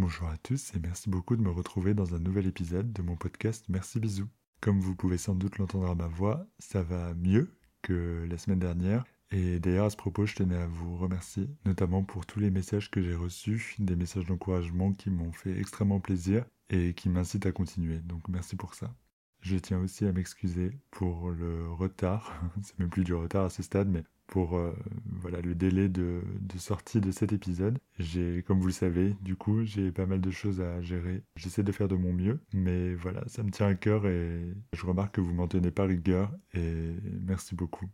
[0.00, 3.16] Bonjour à tous et merci beaucoup de me retrouver dans un nouvel épisode de mon
[3.16, 4.30] podcast Merci Bisous.
[4.62, 8.60] Comme vous pouvez sans doute l'entendre à ma voix, ça va mieux que la semaine
[8.60, 9.04] dernière.
[9.30, 12.90] Et d'ailleurs à ce propos, je tenais à vous remercier, notamment pour tous les messages
[12.90, 17.52] que j'ai reçus, des messages d'encouragement qui m'ont fait extrêmement plaisir et qui m'incitent à
[17.52, 17.98] continuer.
[17.98, 18.94] Donc merci pour ça.
[19.42, 23.62] Je tiens aussi à m'excuser pour le retard, c'est même plus du retard à ce
[23.62, 24.72] stade, mais pour euh,
[25.04, 26.22] voilà le délai de,
[26.56, 27.78] sortie de cet épisode.
[27.98, 31.22] J'ai, comme vous le savez, du coup, j'ai pas mal de choses à gérer.
[31.36, 34.86] J'essaie de faire de mon mieux, mais voilà, ça me tient à cœur et je
[34.86, 37.86] remarque que vous m'en tenez pas rigueur et merci beaucoup.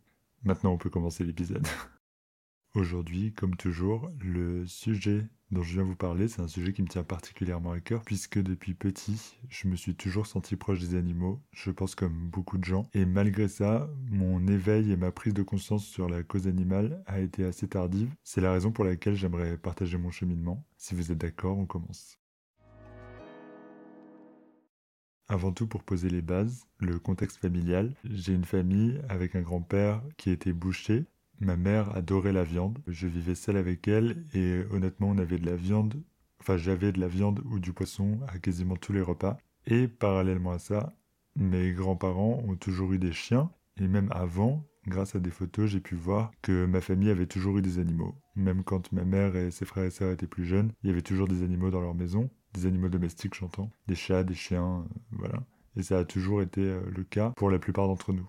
[0.43, 1.67] Maintenant, on peut commencer l'épisode.
[2.77, 6.87] Aujourd'hui, comme toujours, le sujet dont je viens vous parler, c'est un sujet qui me
[6.87, 11.41] tient particulièrement à cœur puisque depuis petit, je me suis toujours senti proche des animaux,
[11.51, 12.87] je pense comme beaucoup de gens.
[12.93, 17.19] Et malgré ça, mon éveil et ma prise de conscience sur la cause animale a
[17.19, 18.13] été assez tardive.
[18.23, 20.63] C'est la raison pour laquelle j'aimerais partager mon cheminement.
[20.77, 22.19] Si vous êtes d'accord, on commence.
[25.29, 30.03] Avant tout, pour poser les bases, le contexte familial, j'ai une famille avec un grand-père
[30.17, 31.07] qui était boucher
[31.39, 32.79] Ma mère adorait la viande.
[32.87, 36.01] Je vivais seul avec elle et honnêtement, on avait de la viande.
[36.39, 39.37] Enfin, j'avais de la viande ou du poisson à quasiment tous les repas.
[39.67, 40.93] Et parallèlement à ça,
[41.35, 43.51] mes grands-parents ont toujours eu des chiens.
[43.79, 47.59] Et même avant, grâce à des photos, j'ai pu voir que ma famille avait toujours
[47.59, 48.15] eu des animaux.
[48.35, 51.01] Même quand ma mère et ses frères et sœurs étaient plus jeunes, il y avait
[51.01, 52.29] toujours des animaux dans leur maison.
[52.53, 53.69] Des animaux domestiques, j'entends.
[53.87, 55.43] Des chats, des chiens, euh, voilà.
[55.75, 58.27] Et ça a toujours été euh, le cas pour la plupart d'entre nous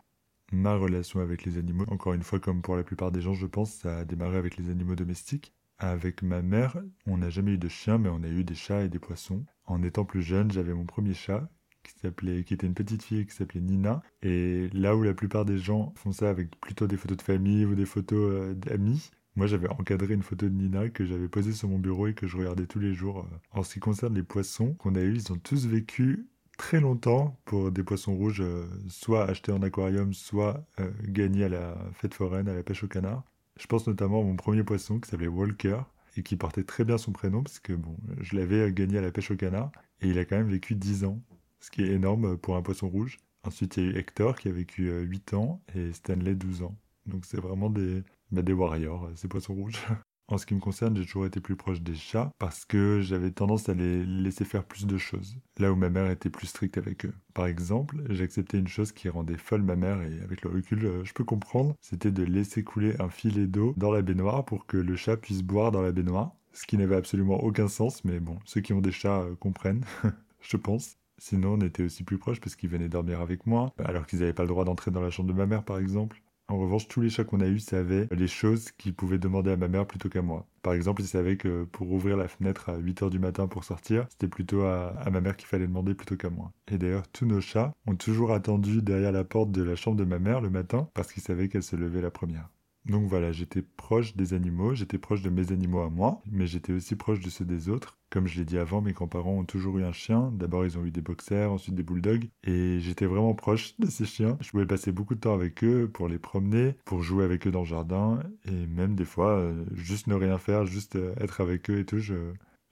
[0.52, 1.84] ma relation avec les animaux.
[1.88, 4.56] Encore une fois, comme pour la plupart des gens, je pense, ça a démarré avec
[4.56, 5.52] les animaux domestiques.
[5.78, 6.76] Avec ma mère,
[7.06, 9.44] on n'a jamais eu de chien, mais on a eu des chats et des poissons.
[9.64, 11.48] En étant plus jeune, j'avais mon premier chat,
[11.84, 14.02] qui s'appelait, qui était une petite fille qui s'appelait Nina.
[14.22, 17.64] Et là où la plupart des gens font ça avec plutôt des photos de famille
[17.64, 21.52] ou des photos euh, d'amis, moi j'avais encadré une photo de Nina que j'avais posée
[21.52, 23.28] sur mon bureau et que je regardais tous les jours.
[23.52, 26.26] En ce qui concerne les poissons qu'on a eus, ils ont tous vécu
[26.58, 31.48] très longtemps pour des poissons rouges, euh, soit achetés en aquarium, soit euh, gagnés à
[31.48, 33.22] la fête foraine, à la pêche au canard.
[33.58, 35.80] Je pense notamment à mon premier poisson qui s'appelait Walker
[36.16, 39.10] et qui portait très bien son prénom parce que bon, je l'avais gagné à la
[39.10, 39.70] pêche au canard
[40.02, 41.22] et il a quand même vécu 10 ans,
[41.60, 43.18] ce qui est énorme pour un poisson rouge.
[43.44, 46.62] Ensuite, il y a eu Hector qui a vécu 8 euh, ans et Stanley 12
[46.64, 46.76] ans.
[47.06, 49.86] Donc c'est vraiment des, bah, des warriors, ces poissons rouges.
[50.30, 53.30] En ce qui me concerne, j'ai toujours été plus proche des chats parce que j'avais
[53.30, 56.76] tendance à les laisser faire plus de choses, là où ma mère était plus stricte
[56.76, 57.14] avec eux.
[57.32, 61.04] Par exemple, j'acceptais une chose qui rendait folle ma mère et avec le recul, euh,
[61.04, 64.76] je peux comprendre, c'était de laisser couler un filet d'eau dans la baignoire pour que
[64.76, 68.38] le chat puisse boire dans la baignoire, ce qui n'avait absolument aucun sens, mais bon,
[68.44, 69.84] ceux qui ont des chats euh, comprennent,
[70.42, 70.98] je pense.
[71.16, 74.34] Sinon, on était aussi plus proches parce qu'ils venaient dormir avec moi, alors qu'ils n'avaient
[74.34, 76.20] pas le droit d'entrer dans la chambre de ma mère, par exemple.
[76.48, 79.56] En revanche, tous les chats qu'on a eus savaient les choses qu'ils pouvaient demander à
[79.56, 80.46] ma mère plutôt qu'à moi.
[80.62, 84.06] Par exemple, ils savaient que pour ouvrir la fenêtre à 8h du matin pour sortir,
[84.10, 86.52] c'était plutôt à, à, ma mère qu'il fallait demander plutôt qu'à moi.
[86.70, 90.04] Et d'ailleurs, tous nos chats ont toujours attendu derrière la porte de la chambre de
[90.04, 92.48] ma mère le matin parce qu'ils savaient qu'elle se levait la première.
[92.86, 96.72] Donc voilà, j'étais proche des animaux, j'étais proche de mes animaux à moi, mais j'étais
[96.72, 97.98] aussi proche de ceux des autres.
[98.10, 100.32] Comme je l'ai dit avant, mes grands-parents ont toujours eu un chien.
[100.32, 102.30] D'abord, ils ont eu des boxers, ensuite des bulldogs.
[102.44, 104.38] Et j'étais vraiment proche de ces chiens.
[104.40, 107.50] Je pouvais passer beaucoup de temps avec eux pour les promener, pour jouer avec eux
[107.50, 108.20] dans le jardin.
[108.46, 111.84] Et même des fois, euh, juste ne rien faire, juste euh, être avec eux et
[111.84, 111.98] tout,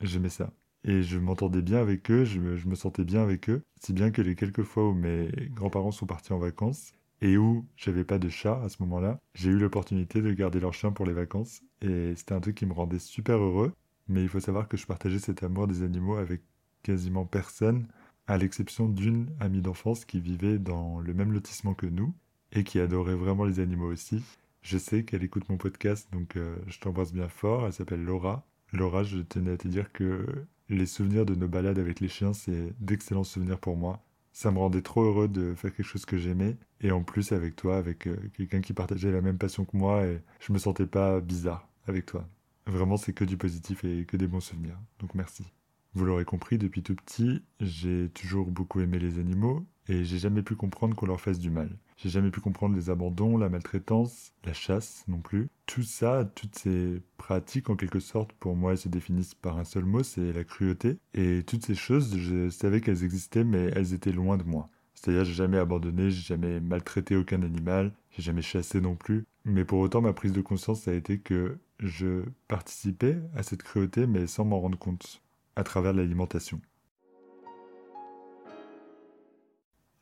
[0.00, 0.50] j'aimais ça.
[0.84, 3.62] Et je m'entendais bien avec eux, je me, je me sentais bien avec eux.
[3.82, 6.92] Si bien que les quelques fois où mes grands-parents sont partis en vacances,
[7.26, 10.72] et où j'avais pas de chat à ce moment-là, j'ai eu l'opportunité de garder leur
[10.72, 13.72] chien pour les vacances et c'était un truc qui me rendait super heureux.
[14.06, 16.42] Mais il faut savoir que je partageais cet amour des animaux avec
[16.84, 17.88] quasiment personne,
[18.28, 22.14] à l'exception d'une amie d'enfance qui vivait dans le même lotissement que nous
[22.52, 24.22] et qui adorait vraiment les animaux aussi.
[24.62, 27.66] Je sais qu'elle écoute mon podcast, donc euh, je t'embrasse bien fort.
[27.66, 28.46] Elle s'appelle Laura.
[28.72, 30.26] Laura, je tenais à te dire que
[30.68, 34.00] les souvenirs de nos balades avec les chiens, c'est d'excellents souvenirs pour moi
[34.36, 36.58] ça me rendait trop heureux de faire quelque chose que j'aimais.
[36.82, 40.04] Et en plus, avec toi, avec euh, quelqu'un qui partageait la même passion que moi,
[40.04, 42.28] et je me sentais pas bizarre avec toi.
[42.66, 44.78] Vraiment, c'est que du positif et que des bons souvenirs.
[44.98, 45.46] Donc merci.
[45.94, 50.42] Vous l'aurez compris, depuis tout petit, j'ai toujours beaucoup aimé les animaux et j'ai jamais
[50.42, 51.70] pu comprendre qu'on leur fasse du mal.
[51.96, 55.48] J'ai jamais pu comprendre les abandons, la maltraitance, la chasse non plus.
[55.66, 59.64] Tout ça, toutes ces pratiques en quelque sorte, pour moi, elles se définissent par un
[59.64, 60.98] seul mot, c'est la cruauté.
[61.14, 64.68] Et toutes ces choses, je savais qu'elles existaient, mais elles étaient loin de moi.
[64.94, 69.24] C'est-à-dire, j'ai jamais abandonné, j'ai jamais maltraité aucun animal, j'ai jamais chassé non plus.
[69.44, 74.06] Mais pour autant, ma prise de conscience, a été que je participais à cette cruauté,
[74.06, 75.22] mais sans m'en rendre compte,
[75.54, 76.60] à travers l'alimentation.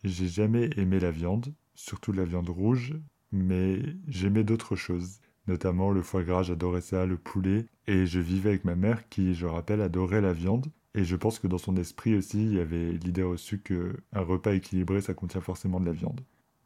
[0.04, 2.94] J'ai jamais aimé la viande, surtout la viande rouge,
[3.32, 8.50] mais j'aimais d'autres choses, notamment le foie gras, j'adorais ça, le poulet, et je vivais
[8.50, 11.76] avec ma mère qui, je rappelle, adorait la viande, et je pense que dans son
[11.76, 15.86] esprit aussi, il y avait l'idée reçue que un repas équilibré, ça contient forcément de
[15.86, 16.20] la viande.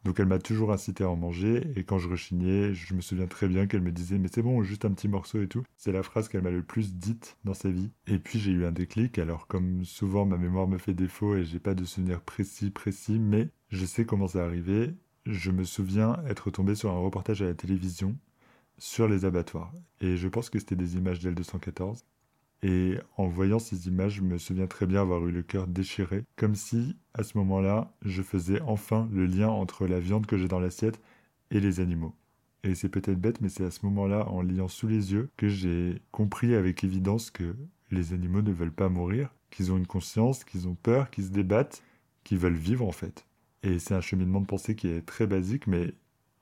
[0.09, 3.27] Donc elle m'a toujours incité à en manger, et quand je rechignais, je me souviens
[3.27, 5.65] très bien qu'elle me disait mais c'est bon, juste un petit morceau et tout.
[5.77, 7.91] C'est la phrase qu'elle m'a le plus dite dans sa vie.
[8.07, 11.45] Et puis j'ai eu un déclic, alors comme souvent ma mémoire me fait défaut et
[11.45, 14.95] j'ai pas de souvenirs précis précis, mais je sais comment ça arrivé.
[15.27, 18.17] Je me souviens être tombé sur un reportage à la télévision
[18.79, 19.75] sur les abattoirs.
[20.01, 22.05] Et je pense que c'était des images d'L214.
[22.63, 26.25] Et en voyant ces images, je me souviens très bien avoir eu le cœur déchiré,
[26.37, 30.49] comme si, à ce moment-là, je faisais enfin le lien entre la viande que j'ai
[30.49, 31.01] dans l'assiette
[31.51, 32.15] et les animaux.
[32.65, 35.49] Et c'est peut-être bête, mais c'est à ce moment-là, en liant sous les yeux, que
[35.49, 37.55] j'ai compris avec évidence que
[37.91, 41.31] les animaux ne veulent pas mourir, qu'ils ont une conscience, qu'ils ont peur, qu'ils se
[41.31, 41.83] débattent,
[42.25, 43.27] qu'ils veulent vivre en fait.
[43.63, 45.95] Et c'est un cheminement de pensée qui est très basique, mais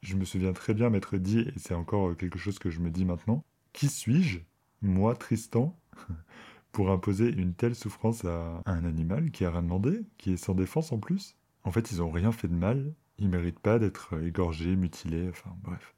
[0.03, 2.91] je me souviens très bien m'être dit, et c'est encore quelque chose que je me
[2.91, 4.41] dis maintenant, qui suis-je,
[4.83, 5.79] moi Tristan,
[6.73, 10.55] pour imposer une telle souffrance à un animal qui a rien demandé, qui est sans
[10.55, 11.37] défense en plus.
[11.65, 15.51] En fait, ils ont rien fait de mal, ils méritent pas d'être égorgés, mutilés, enfin
[15.63, 15.95] bref.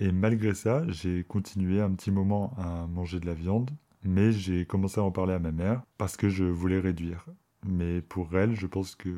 [0.00, 3.70] Et malgré ça, j'ai continué un petit moment à manger de la viande,
[4.04, 7.24] mais j'ai commencé à en parler à ma mère parce que je voulais réduire.
[7.66, 9.10] Mais pour elle, je pense que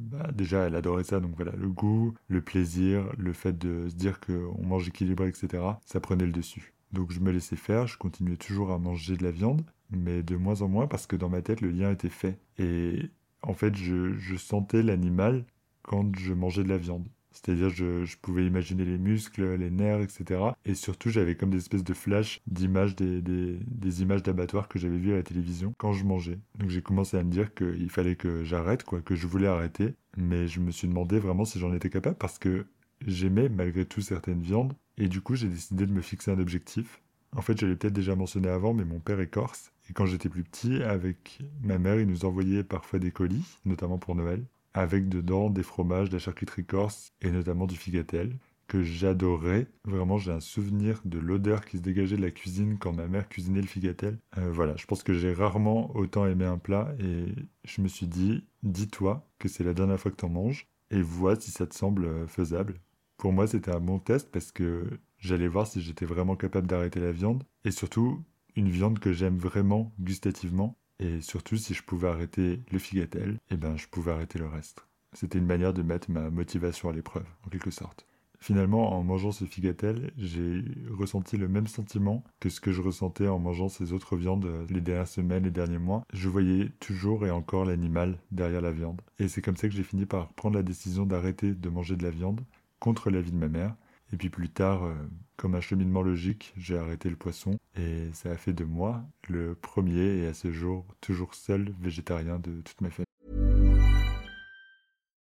[0.00, 3.94] bah, déjà elle adorait ça, donc voilà, le goût, le plaisir, le fait de se
[3.94, 6.74] dire qu'on mange équilibré, etc., ça prenait le dessus.
[6.92, 10.36] Donc je me laissais faire, je continuais toujours à manger de la viande, mais de
[10.36, 12.38] moins en moins parce que dans ma tête le lien était fait.
[12.58, 13.10] Et
[13.42, 15.44] en fait je, sentais l'animal
[15.82, 17.06] quand je mangeais de la viande.
[17.32, 20.40] C'est-à-dire je, je pouvais imaginer les muscles, les nerfs, etc.
[20.64, 25.12] Et surtout j'avais comme des espèces de flashs d'images, des, images d'abattoirs que j'avais vues
[25.12, 26.38] à la télévision quand je mangeais.
[26.58, 29.94] Donc j'ai commencé à me dire qu'il fallait que j'arrête, quoi, que je voulais arrêter.
[30.16, 32.66] Mais je me suis demandé vraiment si j'en étais capable parce que
[33.06, 37.00] j'aimais malgré tout certaines viandes et du coup, j'ai décidé de me fixer un objectif.
[37.36, 39.72] En fait, je l'ai peut-être déjà mentionné avant, mais mon père est corse.
[39.90, 43.98] Et quand j'étais plus petit, avec ma mère, il nous envoyait parfois des colis, notamment
[43.98, 44.42] pour Noël,
[44.74, 48.36] avec dedans des fromages, de la charcuterie corse et notamment du figatel,
[48.68, 49.68] que j'adorais.
[49.84, 53.28] Vraiment, j'ai un souvenir de l'odeur qui se dégageait de la cuisine quand ma mère
[53.28, 54.18] cuisinait le figatel.
[54.38, 57.26] Euh, voilà, je pense que j'ai rarement autant aimé un plat et
[57.64, 61.36] je me suis dit, dis-toi que c'est la dernière fois que t'en manges et vois
[61.38, 62.80] si ça te semble euh, faisable.
[63.16, 64.84] Pour moi, c'était un bon test parce que
[65.18, 68.22] j'allais voir si j'étais vraiment capable d'arrêter la viande et surtout
[68.56, 73.56] une viande que j'aime vraiment gustativement et surtout si je pouvais arrêter le figatel, eh
[73.56, 74.86] ben je pouvais arrêter le reste.
[75.12, 78.06] C'était une manière de mettre ma motivation à l'épreuve, en quelque sorte.
[78.38, 83.28] Finalement, en mangeant ce figatel, j'ai ressenti le même sentiment que ce que je ressentais
[83.28, 86.04] en mangeant ces autres viandes les dernières semaines, les derniers mois.
[86.12, 89.00] Je voyais toujours et encore l'animal derrière la viande.
[89.18, 92.02] Et c'est comme ça que j'ai fini par prendre la décision d'arrêter de manger de
[92.02, 92.42] la viande
[92.80, 93.74] contre l'avis de ma mère.
[94.12, 94.94] Et puis plus tard, euh,
[95.36, 99.54] comme un cheminement logique, j'ai arrêté le poisson et ça a fait de moi le
[99.54, 103.06] premier et à ce jour toujours seul végétarien de toute ma famille.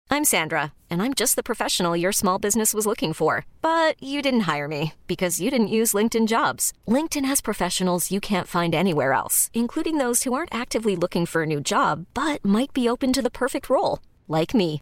[0.10, 3.46] I'm Sandra and I'm just the professional your small business was looking for.
[3.62, 6.72] But you didn't hire me because you didn't use LinkedIn jobs.
[6.88, 11.44] LinkedIn has professionals you can't find anywhere else, including those who aren't actively looking for
[11.44, 14.82] a new job but might be open to the perfect role, like me.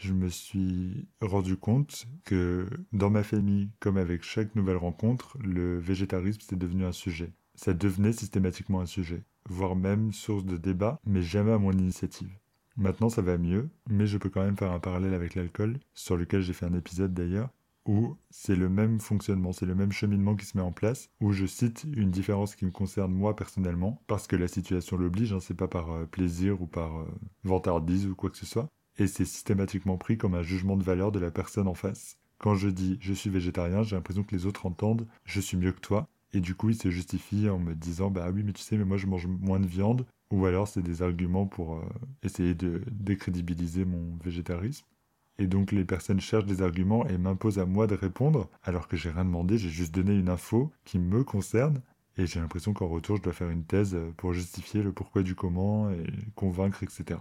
[0.00, 5.78] je me suis rendu compte que dans ma famille, comme avec chaque nouvelle rencontre, le
[5.78, 7.32] végétarisme c'est devenu un sujet.
[7.54, 12.34] Ça devenait systématiquement un sujet, voire même source de débat, mais jamais à mon initiative.
[12.76, 16.16] Maintenant ça va mieux, mais je peux quand même faire un parallèle avec l'alcool, sur
[16.16, 17.50] lequel j'ai fait un épisode d'ailleurs,
[17.84, 21.32] où c'est le même fonctionnement, c'est le même cheminement qui se met en place, où
[21.32, 25.40] je cite une différence qui me concerne moi personnellement, parce que la situation l'oblige, hein,
[25.40, 27.08] c'est pas par euh, plaisir ou par euh,
[27.44, 31.10] vantardise ou quoi que ce soit, et c'est systématiquement pris comme un jugement de valeur
[31.10, 32.18] de la personne en face.
[32.38, 35.72] Quand je dis je suis végétarien, j'ai l'impression que les autres entendent je suis mieux
[35.72, 38.62] que toi, et du coup ils se justifient en me disant bah oui mais tu
[38.62, 41.88] sais mais moi je mange moins de viande, ou alors c'est des arguments pour euh,
[42.22, 44.84] essayer de décrédibiliser mon végétarisme.
[45.38, 48.98] Et donc les personnes cherchent des arguments et m'imposent à moi de répondre, alors que
[48.98, 51.80] j'ai rien demandé, j'ai juste donné une info qui me concerne,
[52.18, 55.34] et j'ai l'impression qu'en retour je dois faire une thèse pour justifier le pourquoi du
[55.34, 56.04] comment et
[56.34, 57.18] convaincre, etc.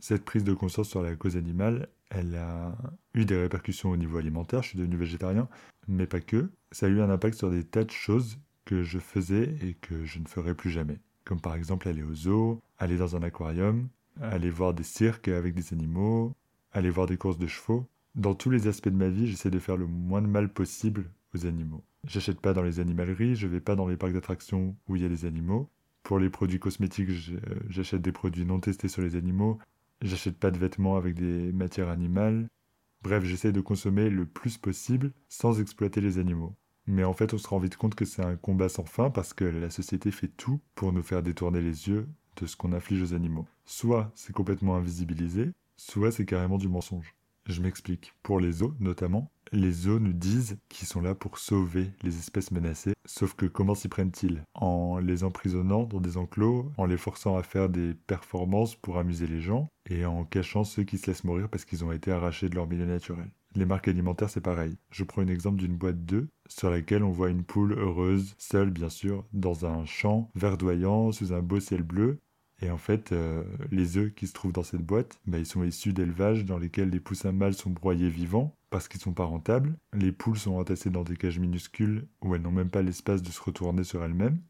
[0.00, 2.76] Cette prise de conscience sur la cause animale, elle a
[3.14, 5.48] eu des répercussions au niveau alimentaire, je suis devenu végétarien,
[5.88, 6.50] mais pas que.
[6.70, 10.04] Ça a eu un impact sur des tas de choses que je faisais et que
[10.04, 11.00] je ne ferai plus jamais.
[11.24, 13.88] Comme par exemple aller au zoo, aller dans un aquarium,
[14.20, 16.34] aller voir des cirques avec des animaux,
[16.72, 17.86] aller voir des courses de chevaux.
[18.14, 21.10] Dans tous les aspects de ma vie, j'essaie de faire le moins de mal possible
[21.34, 21.82] aux animaux.
[22.04, 25.06] J'achète pas dans les animaleries, je vais pas dans les parcs d'attractions où il y
[25.06, 25.68] a des animaux.
[26.02, 27.10] Pour les produits cosmétiques,
[27.68, 29.58] j'achète des produits non testés sur les animaux.
[30.00, 32.48] J'achète pas de vêtements avec des matières animales.
[33.02, 36.54] Bref, j'essaie de consommer le plus possible sans exploiter les animaux.
[36.86, 39.34] Mais en fait, on se rend vite compte que c'est un combat sans fin parce
[39.34, 43.02] que la société fait tout pour nous faire détourner les yeux de ce qu'on inflige
[43.02, 43.46] aux animaux.
[43.64, 47.14] Soit c'est complètement invisibilisé, soit c'est carrément du mensonge.
[47.46, 48.12] Je m'explique.
[48.22, 52.50] Pour les zoos, notamment, les zoos nous disent qu'ils sont là pour sauver les espèces
[52.50, 54.42] menacées, sauf que comment s'y prennent-ils?
[54.54, 59.26] En les emprisonnant dans des enclos, en les forçant à faire des performances pour amuser
[59.26, 62.48] les gens, et en cachant ceux qui se laissent mourir parce qu'ils ont été arrachés
[62.48, 63.30] de leur milieu naturel.
[63.54, 64.76] Les marques alimentaires, c'est pareil.
[64.90, 68.70] Je prends un exemple d'une boîte d'œufs sur laquelle on voit une poule heureuse, seule
[68.70, 72.20] bien sûr, dans un champ verdoyant sous un beau ciel bleu,
[72.60, 75.62] et en fait, euh, les œufs qui se trouvent dans cette boîte, bah, ils sont
[75.62, 79.76] issus d'élevages dans lesquels les poussins mâles sont broyés vivants parce qu'ils sont pas rentables.
[79.92, 83.30] Les poules sont entassées dans des cages minuscules où elles n'ont même pas l'espace de
[83.30, 84.40] se retourner sur elles-mêmes.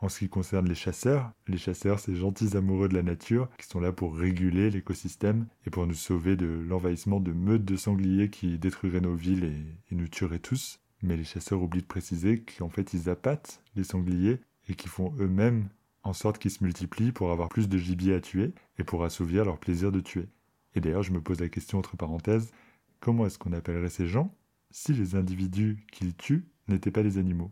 [0.00, 3.66] En ce qui concerne les chasseurs, les chasseurs, c'est gentils amoureux de la nature qui
[3.66, 8.30] sont là pour réguler l'écosystème et pour nous sauver de l'envahissement de meutes de sangliers
[8.30, 9.44] qui détruiraient nos villes
[9.90, 10.78] et, nous tueraient tous.
[11.02, 14.38] Mais les chasseurs oublient de préciser qu'en fait ils appâtent les sangliers
[14.68, 15.68] et qu'ils font eux-mêmes
[16.02, 19.44] en sorte qu'ils se multiplient pour avoir plus de gibier à tuer et pour assouvir
[19.44, 20.28] leur plaisir de tuer.
[20.74, 22.52] Et d'ailleurs, je me pose la question entre parenthèses,
[23.00, 24.34] comment est-ce qu'on appellerait ces gens
[24.70, 27.50] si les individus qu'ils tuent n'étaient pas des animaux?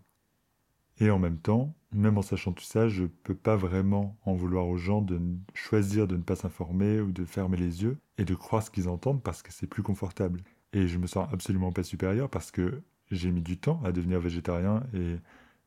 [0.98, 4.34] Et en même temps, même en sachant tout ça, je ne peux pas vraiment en
[4.34, 5.20] vouloir aux gens de
[5.54, 8.88] choisir de ne pas s'informer ou de fermer les yeux et de croire ce qu'ils
[8.88, 10.42] entendent parce que c'est plus confortable.
[10.72, 14.20] Et je me sens absolument pas supérieur parce que j'ai mis du temps à devenir
[14.20, 15.16] végétarien et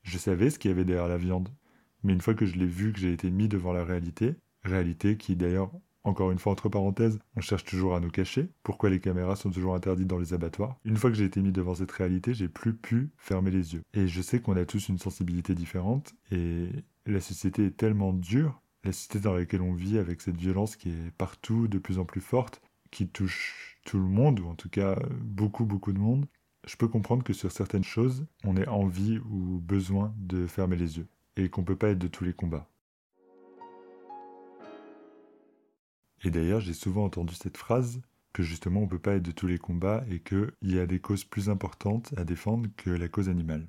[0.03, 1.49] je savais ce qu'il y avait derrière la viande.
[2.03, 5.17] Mais une fois que je l'ai vu, que j'ai été mis devant la réalité, réalité
[5.17, 5.71] qui d'ailleurs,
[6.03, 9.49] encore une fois entre parenthèses, on cherche toujours à nous cacher, pourquoi les caméras sont
[9.49, 10.77] toujours interdites dans les abattoirs.
[10.85, 13.83] Une fois que j'ai été mis devant cette réalité, j'ai plus pu fermer les yeux.
[13.93, 16.69] Et je sais qu'on a tous une sensibilité différente, et
[17.05, 20.89] la société est tellement dure, la société dans laquelle on vit avec cette violence qui
[20.89, 24.69] est partout, de plus en plus forte, qui touche tout le monde, ou en tout
[24.69, 26.25] cas beaucoup beaucoup de monde,
[26.67, 30.97] je peux comprendre que sur certaines choses, on ait envie ou besoin de fermer les
[30.97, 31.07] yeux
[31.39, 32.67] et qu'on peut pas être de tous les combats.
[36.23, 38.01] Et d'ailleurs, j'ai souvent entendu cette phrase
[38.33, 40.99] que justement on peut pas être de tous les combats et qu'il y a des
[40.99, 43.67] causes plus importantes à défendre que la cause animale.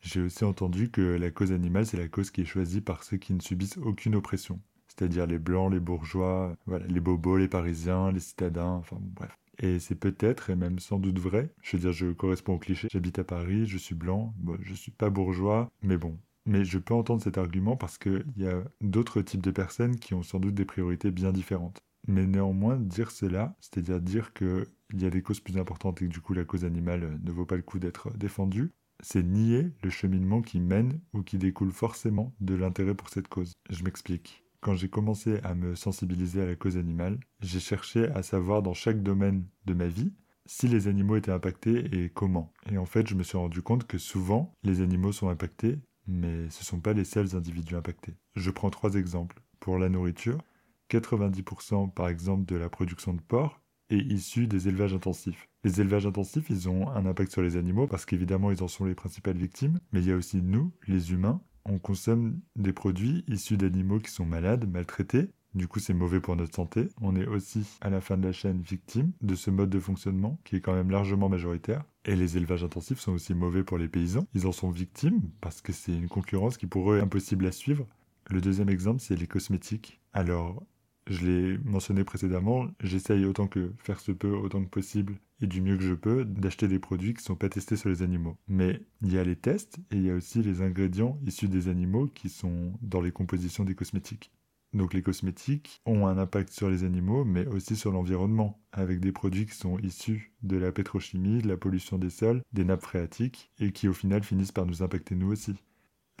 [0.00, 3.16] J'ai aussi entendu que la cause animale, c'est la cause qui est choisie par ceux
[3.16, 4.60] qui ne subissent aucune oppression.
[4.86, 9.36] C'est-à-dire les blancs, les bourgeois, voilà, les bobos, les parisiens, les citadins, enfin bref.
[9.58, 12.86] Et c'est peut-être, et même sans doute vrai, je veux dire, je corresponds au cliché,
[12.92, 16.16] j'habite à Paris, je suis blanc, bon, je suis pas bourgeois, mais bon,
[16.48, 20.14] mais je peux entendre cet argument parce qu'il y a d'autres types de personnes qui
[20.14, 21.82] ont sans doute des priorités bien différentes.
[22.06, 26.10] Mais néanmoins, dire cela, c'est-à-dire dire qu'il y a des causes plus importantes et que
[26.10, 29.90] du coup la cause animale ne vaut pas le coup d'être défendue, c'est nier le
[29.90, 33.52] cheminement qui mène ou qui découle forcément de l'intérêt pour cette cause.
[33.68, 34.42] Je m'explique.
[34.60, 38.74] Quand j'ai commencé à me sensibiliser à la cause animale, j'ai cherché à savoir dans
[38.74, 40.14] chaque domaine de ma vie
[40.46, 42.54] si les animaux étaient impactés et comment.
[42.72, 45.78] Et en fait, je me suis rendu compte que souvent, les animaux sont impactés
[46.08, 48.14] mais ce ne sont pas les seuls individus impactés.
[48.34, 49.40] Je prends trois exemples.
[49.60, 50.38] Pour la nourriture,
[50.90, 53.60] 90% par exemple de la production de porc
[53.90, 55.48] est issue des élevages intensifs.
[55.64, 58.84] Les élevages intensifs, ils ont un impact sur les animaux parce qu'évidemment ils en sont
[58.84, 63.24] les principales victimes, mais il y a aussi nous, les humains, on consomme des produits
[63.28, 66.88] issus d'animaux qui sont malades, maltraités, Du coup, c'est mauvais pour notre santé.
[67.00, 70.38] On est aussi, à la fin de la chaîne, victime de ce mode de fonctionnement
[70.44, 71.84] qui est quand même largement majoritaire.
[72.08, 74.26] Et les élevages intensifs sont aussi mauvais pour les paysans.
[74.32, 77.52] Ils en sont victimes parce que c'est une concurrence qui pour eux est impossible à
[77.52, 77.86] suivre.
[78.30, 80.00] Le deuxième exemple, c'est les cosmétiques.
[80.14, 80.64] Alors,
[81.06, 85.60] je l'ai mentionné précédemment, j'essaye autant que faire se peut, autant que possible, et du
[85.60, 88.38] mieux que je peux, d'acheter des produits qui ne sont pas testés sur les animaux.
[88.48, 91.68] Mais il y a les tests et il y a aussi les ingrédients issus des
[91.68, 94.32] animaux qui sont dans les compositions des cosmétiques.
[94.74, 99.12] Donc les cosmétiques ont un impact sur les animaux, mais aussi sur l'environnement, avec des
[99.12, 103.50] produits qui sont issus de la pétrochimie, de la pollution des sols, des nappes phréatiques,
[103.58, 105.56] et qui au final finissent par nous impacter nous aussi.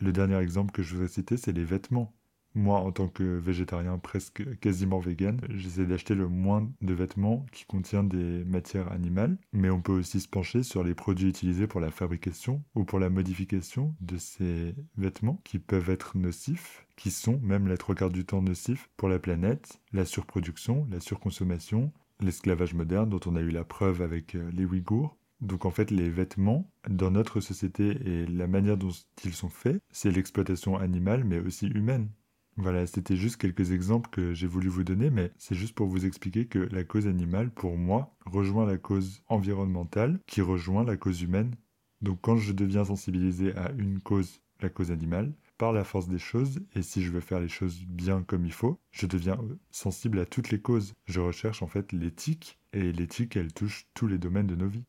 [0.00, 2.17] Le dernier exemple que je voudrais citer, c'est les vêtements.
[2.54, 7.64] Moi, en tant que végétarien presque quasiment vegan, j'essaie d'acheter le moins de vêtements qui
[7.66, 11.80] contiennent des matières animales, mais on peut aussi se pencher sur les produits utilisés pour
[11.80, 17.38] la fabrication ou pour la modification de ces vêtements qui peuvent être nocifs, qui sont
[17.42, 22.74] même la trois quarts du temps nocifs pour la planète, la surproduction, la surconsommation, l'esclavage
[22.74, 26.10] moderne dont on a eu la preuve avec euh, les Ouïghours, donc en fait, les
[26.10, 28.90] vêtements, dans notre société et la manière dont
[29.24, 32.08] ils sont faits, c'est l'exploitation animale, mais aussi humaine.
[32.60, 36.04] Voilà, c'était juste quelques exemples que j'ai voulu vous donner, mais c'est juste pour vous
[36.04, 41.22] expliquer que la cause animale, pour moi, rejoint la cause environnementale, qui rejoint la cause
[41.22, 41.54] humaine.
[42.02, 46.18] Donc quand je deviens sensibilisé à une cause, la cause animale, par la force des
[46.18, 49.38] choses, et si je veux faire les choses bien comme il faut, je deviens
[49.70, 50.94] sensible à toutes les causes.
[51.06, 54.84] Je recherche en fait l'éthique, et l'éthique, elle touche tous les domaines de nos vies.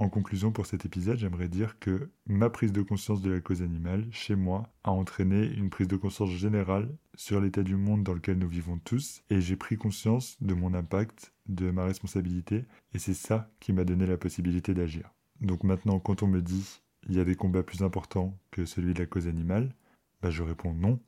[0.00, 3.60] En conclusion pour cet épisode, j'aimerais dire que ma prise de conscience de la cause
[3.60, 8.14] animale, chez moi, a entraîné une prise de conscience générale sur l'état du monde dans
[8.14, 12.64] lequel nous vivons tous, et j'ai pris conscience de mon impact, de ma responsabilité,
[12.94, 15.12] et c'est ça qui m'a donné la possibilité d'agir.
[15.42, 18.94] Donc maintenant, quand on me dit il y a des combats plus importants que celui
[18.94, 19.74] de la cause animale,
[20.22, 20.98] bah je réponds non,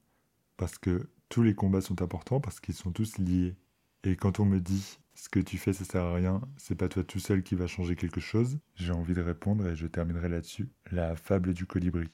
[0.58, 3.56] parce que tous les combats sont importants parce qu'ils sont tous liés.
[4.04, 6.88] Et quand on me dit ce que tu fais ça sert à rien, c'est pas
[6.88, 10.28] toi tout seul qui va changer quelque chose, j'ai envie de répondre et je terminerai
[10.28, 10.70] là-dessus.
[10.90, 12.08] La fable du colibri.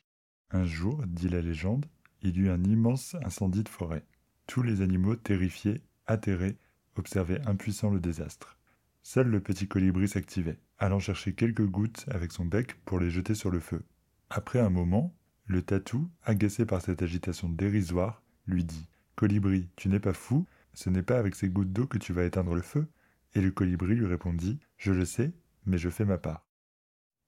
[0.50, 1.86] Un jour, dit la légende,
[2.22, 4.04] il y eut un immense incendie de forêt.
[4.46, 6.56] Tous les animaux, terrifiés, atterrés,
[6.96, 8.58] observaient impuissants le désastre.
[9.02, 13.34] Seul le petit colibri s'activait, allant chercher quelques gouttes avec son bec pour les jeter
[13.34, 13.82] sur le feu.
[14.30, 15.14] Après un moment,
[15.46, 20.90] le tatou, agacé par cette agitation dérisoire, lui dit Colibri, tu n'es pas fou ce
[20.90, 22.87] n'est pas avec ces gouttes d'eau que tu vas éteindre le feu.
[23.35, 25.33] Et le colibri lui répondit Je le sais,
[25.66, 26.46] mais je fais ma part.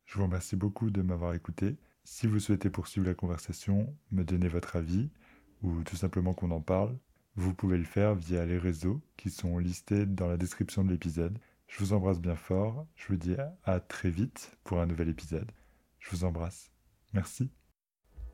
[0.06, 1.76] Je vous remercie beaucoup de m'avoir écouté.
[2.04, 5.10] Si vous souhaitez poursuivre la conversation, me donner votre avis,
[5.62, 6.98] ou tout simplement qu'on en parle,
[7.36, 11.38] vous pouvez le faire via les réseaux qui sont listés dans la description de l'épisode.
[11.68, 12.86] Je vous embrasse bien fort.
[12.96, 15.50] Je vous dis à très vite pour un nouvel épisode.
[16.00, 16.72] Je vous embrasse.
[17.12, 17.50] Merci.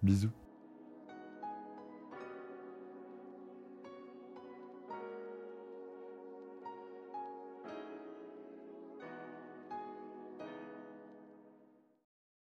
[0.02, 0.45] Bisous.